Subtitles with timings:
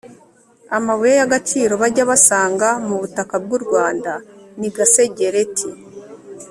[0.77, 4.11] amabuye y'agaciro bajya basanga mu butaka bw'u rwanda
[4.59, 5.69] ni gasegereti